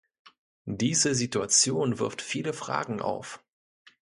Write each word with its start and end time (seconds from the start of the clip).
Diese 0.65 1.13
Situation 1.13 1.99
wirft 1.99 2.23
viele 2.23 2.53
Fragen 2.53 3.03
auf. 3.03 3.39